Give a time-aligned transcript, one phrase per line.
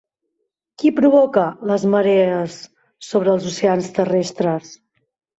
[0.83, 2.55] Qui provoca les marees
[3.09, 4.73] sobre els oceans terrestres?